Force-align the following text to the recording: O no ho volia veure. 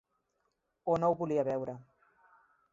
O 0.93 0.95
no 1.03 1.11
ho 1.11 1.19
volia 1.21 1.45
veure. 1.53 1.79